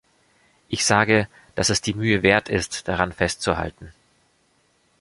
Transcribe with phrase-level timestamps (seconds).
[0.67, 3.93] Ich sage, dass es die Mühe wert ist, daran festzuhalten.